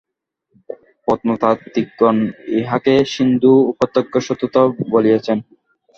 প্রত্নতাত্ত্বিকগণ 1.07 2.17
ইহাকে 2.59 2.93
সিন্ধু-উপত্যকার 3.13 4.21
সভ্যতা 4.27 4.61
বলিয়াছেন। 4.91 5.37